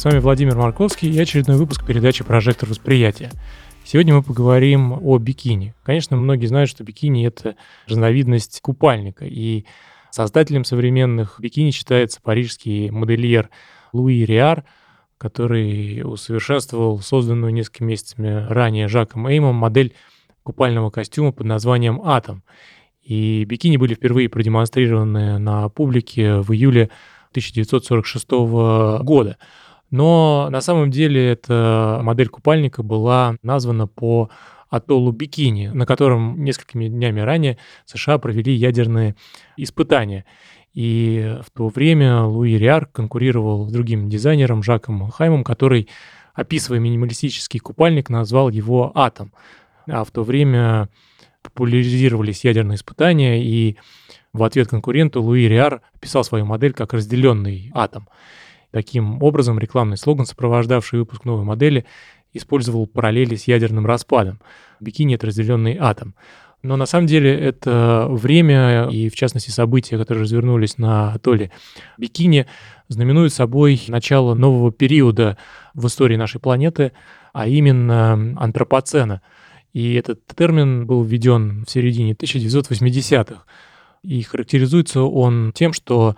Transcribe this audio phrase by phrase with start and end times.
[0.00, 3.30] с вами Владимир Марковский и очередной выпуск передачи «Прожектор восприятия».
[3.84, 5.74] Сегодня мы поговорим о бикини.
[5.82, 7.54] Конечно, многие знают, что бикини— это
[7.86, 9.66] разновидность купальника, и
[10.10, 13.50] создателем современных бикини считается парижский модельер
[13.92, 14.64] Луи Риар,
[15.18, 19.92] который усовершенствовал созданную несколькими месяцами ранее Жаком Эймом модель
[20.44, 22.42] купального костюма под названием «Атом».
[23.02, 26.84] И бикини были впервые продемонстрированы на публике в июле
[27.32, 28.30] 1946
[29.04, 29.36] года.
[29.90, 34.30] Но на самом деле эта модель купальника была названа по
[34.68, 39.16] атоллу Бикини, на котором несколькими днями ранее США провели ядерные
[39.56, 40.24] испытания.
[40.72, 45.88] И в то время Луи Риар конкурировал с другим дизайнером Жаком Хаймом, который,
[46.34, 49.32] описывая минималистический купальник, назвал его «Атом».
[49.88, 50.88] А в то время
[51.42, 53.76] популяризировались ядерные испытания, и
[54.32, 58.08] в ответ конкуренту Луи Риар описал свою модель как разделенный атом.
[58.70, 61.84] Таким образом, рекламный слоган, сопровождавший выпуск новой модели,
[62.32, 64.40] использовал параллели с ядерным распадом.
[64.78, 66.14] Бикини— это разделенный атом.
[66.62, 71.50] Но на самом деле это время и, в частности, события, которые развернулись на атолле
[71.96, 72.46] Бикини,
[72.88, 75.38] знаменуют собой начало нового периода
[75.74, 76.92] в истории нашей планеты,
[77.32, 79.22] а именно антропоцена.
[79.72, 83.44] И этот термин был введен в середине 1980-х.
[84.02, 86.16] И характеризуется он тем, что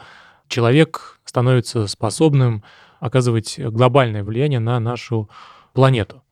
[0.52, 2.62] человек становится способным
[3.00, 5.28] оказывать глобальное влияние на нашу
[5.72, 6.22] планету.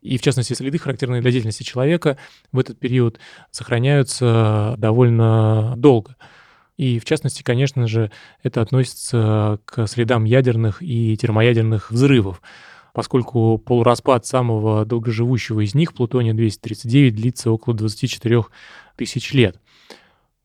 [0.00, 2.16] И, в частности, следы, характерные для деятельности человека,
[2.52, 6.16] в этот период сохраняются довольно долго.
[6.76, 8.10] И, в частности, конечно же,
[8.42, 12.40] это относится к следам ядерных и термоядерных взрывов,
[12.92, 18.44] поскольку полураспад самого долгоживущего из них, плутония-239, длится около 24
[18.96, 19.60] тысяч лет.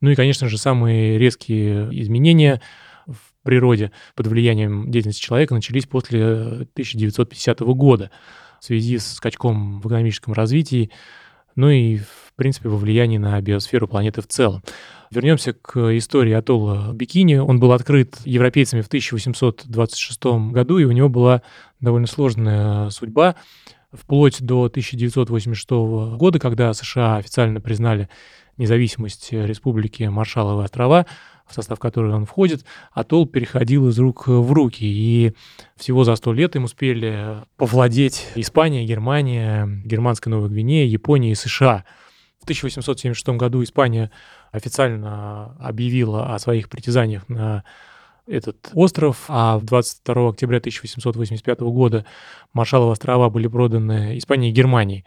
[0.01, 2.61] Ну и, конечно же, самые резкие изменения
[3.07, 8.11] в природе под влиянием деятельности человека начались после 1950 года
[8.59, 10.91] в связи с скачком в экономическом развитии,
[11.55, 14.63] ну и, в принципе, во влиянии на биосферу планеты в целом.
[15.09, 17.35] Вернемся к истории атолла Бикини.
[17.35, 21.41] Он был открыт европейцами в 1826 году, и у него была
[21.81, 23.35] довольно сложная судьба
[23.91, 25.69] вплоть до 1986
[26.17, 28.07] года, когда США официально признали
[28.57, 31.05] независимость Республики Маршалловы острова,
[31.47, 34.85] в состав которой он входит, атолл переходил из рук в руки.
[34.85, 35.33] И
[35.75, 41.83] всего за сто лет им успели повладеть Испания, Германия, Германская Новая Гвинея, Япония и США.
[42.39, 44.11] В 1876 году Испания
[44.51, 47.63] официально объявила о своих притязаниях на
[48.27, 52.05] этот остров, а в 22 октября 1885 года
[52.53, 55.05] Маршалловы острова были проданы Испании и Германии.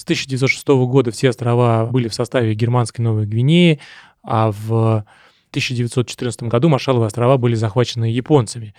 [0.00, 3.80] С 1906 года все острова были в составе Германской Новой Гвинеи,
[4.22, 5.04] а в
[5.50, 8.74] 1914 году Маршалловы острова были захвачены японцами.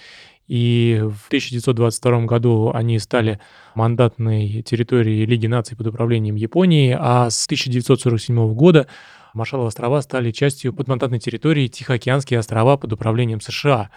[0.48, 3.40] И в 1922 году они стали
[3.76, 8.88] мандатной территорией Лиги наций под управлением Японии, а с 1947 года
[9.36, 13.92] Маршалловы острова стали частью подмандатной территории Тихоокеанские острова под управлением США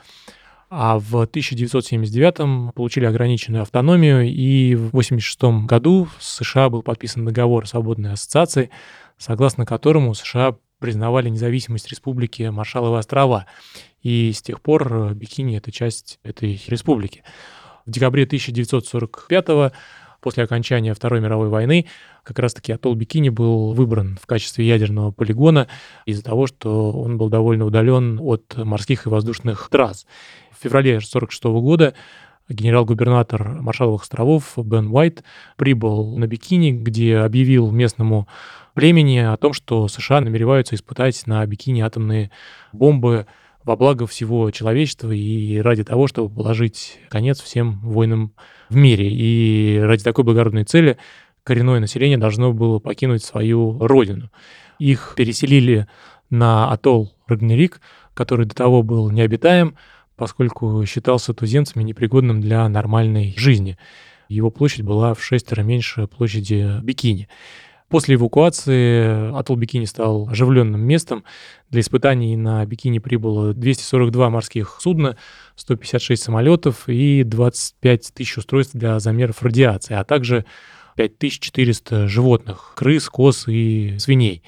[0.77, 7.63] а в 1979 получили ограниченную автономию, и в 1986 году с США был подписан договор
[7.63, 8.71] о свободной ассоциации,
[9.17, 13.47] согласно которому США признавали независимость республики Маршалловы острова,
[14.03, 17.23] и с тех пор Бикини— это часть этой республики.
[17.87, 19.73] В декабре 1945
[20.25, 21.87] после окончания Второй мировой войны
[22.23, 25.69] как раз-таки атолл Бикини был выбран в качестве ядерного полигона
[26.07, 30.07] из-за того, что он был довольно удален от морских и воздушных трасс.
[30.65, 31.95] Феврале 1946 года
[32.49, 35.23] генерал-губернатор Маршаловых островов Бен Уайт
[35.57, 38.27] прибыл на Бикини, где объявил местному
[38.73, 42.31] племени о том, что США намереваются испытать на Бикини атомные
[42.73, 43.27] бомбы
[43.65, 48.35] во благо всего человечества и ради того, чтобы положить конец всем войнам
[48.69, 49.09] в мире.
[49.11, 50.99] И ради такой благородной цели
[51.43, 54.31] коренное население должно было покинуть свою родину.
[54.79, 55.87] Их переселили
[56.31, 57.81] на атолл Рагнерик,
[58.13, 59.77] который до того был необитаем,
[60.17, 63.79] поскольку считался туземцами непригодным для нормальной жизни.
[64.29, 67.29] Его площадь была в шестеро меньше площади Бикини.
[67.89, 71.23] После эвакуации атолл Бикини стал оживленным местом.
[71.71, 75.17] Для испытаний на Бикини прибыло 242 морских судна,
[75.57, 80.45] 156 самолетов и 25 тысяч устройств для замеров радиации, а также
[80.97, 84.43] 5400 животных, крыс, коз и свиней.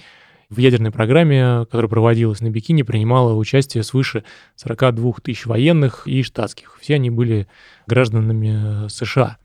[0.49, 4.23] В ядерной программе, которая проводилась на Бикини, принимало участие свыше
[4.55, 6.79] 42 тысяч военных и штатских.
[6.81, 7.49] Все они были
[7.89, 9.39] гражданами США.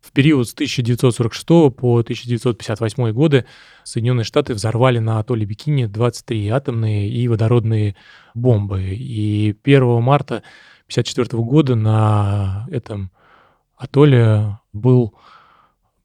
[0.00, 3.44] В период с 1946 по 1958 годы
[3.84, 7.96] Соединенные Штаты взорвали на атолле Бикини 23 атомные и водородные
[8.34, 8.82] бомбы.
[8.82, 10.42] И 1 марта
[10.86, 13.10] 1954 года на этом
[13.76, 15.14] атолле был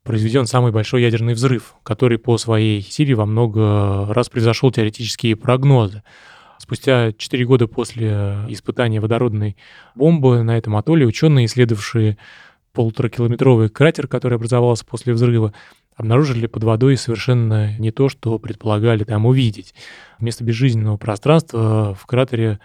[0.03, 6.03] произведен самый большой ядерный взрыв, который по своей силе во много раз превзошел теоретические прогнозы.
[6.57, 9.57] Спустя 4 года после испытания водородной
[9.95, 12.17] бомбы на этом атолле ученые, исследовавшие
[12.75, 15.53] полуторакилометровый кратер, который образовался после взрыва,
[15.95, 19.73] обнаружили под водой совершенно не то, что предполагали там увидеть.
[20.19, 22.59] Вместо безжизненного пространства в кратере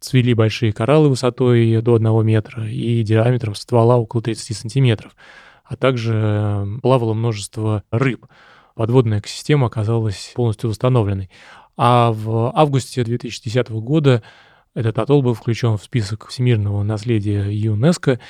[0.00, 5.14] цвели большие кораллы высотой до 1 метра и диаметром ствола около 30 сантиметров
[5.72, 8.26] а также эм, плавало множество рыб.
[8.74, 11.30] Подводная экосистема оказалась полностью восстановленной.
[11.76, 14.22] А в августе 2010 года
[14.74, 18.20] этот атолл был включен в список всемирного наследия ЮНЕСКО,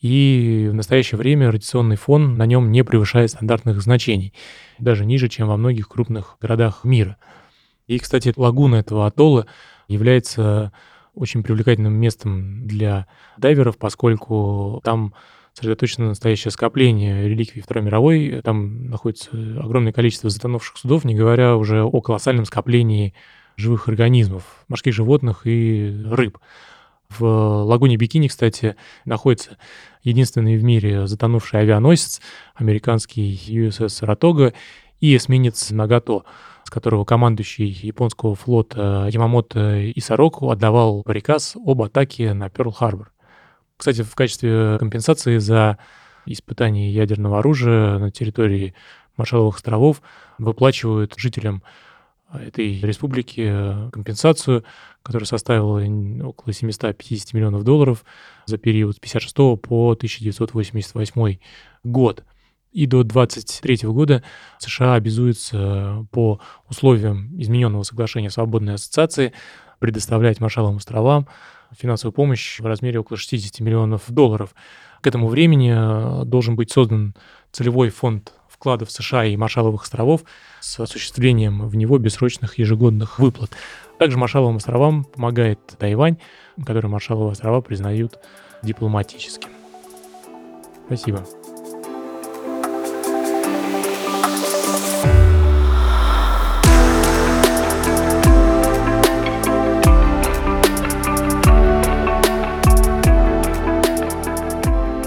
[0.00, 4.32] и в настоящее время радиационный фон на нем не превышает стандартных значений,
[4.78, 7.16] даже ниже, чем во многих крупных городах мира.
[7.86, 9.46] И, кстати, лагуна этого атолла
[9.88, 10.72] является
[11.14, 13.06] очень привлекательным местом для
[13.36, 15.12] дайверов, поскольку там
[15.52, 18.40] сосредоточено настоящее скопление реликвий Второй мировой.
[18.42, 23.14] Там находится огромное количество затонувших судов, не говоря уже о колоссальном скоплении
[23.56, 26.38] живых организмов, морских животных и рыб.
[27.10, 29.58] В лагуне Бикини, кстати, находится
[30.02, 32.20] единственный в мире затонувший авианосец,
[32.54, 34.54] американский USS Саратога
[35.00, 36.24] и эсминец Нагато,
[36.64, 43.08] с которого командующий японского флота Ямамото Исароку отдавал приказ об атаке на Перл-Харбор.
[43.76, 45.78] Кстати, в качестве компенсации за
[46.26, 48.74] испытание ядерного оружия на территории
[49.16, 50.00] Маршалловых островов
[50.38, 51.62] выплачивают жителям
[52.32, 54.64] этой республики компенсацию,
[55.02, 55.80] которая составила
[56.26, 58.04] около 750 миллионов долларов
[58.46, 61.38] за период с 1956 по 1988
[61.84, 62.24] год.
[62.72, 64.22] И до 2023 года
[64.58, 69.32] США обязуются по условиям измененного соглашения свободной ассоциации
[69.80, 71.26] предоставлять Маршалловым островам
[71.76, 74.54] финансовую помощь в размере около 60 миллионов долларов.
[75.00, 77.14] К этому времени э, должен быть создан
[77.52, 80.20] целевой фонд вкладов США и Маршалловых островов
[80.60, 83.50] с осуществлением в него бессрочных ежегодных выплат.
[83.98, 86.18] Также Маршалловым островам помогает Тайвань,
[86.66, 88.18] который Маршалловы острова признают
[88.62, 89.48] дипломатически.
[90.86, 91.24] Спасибо.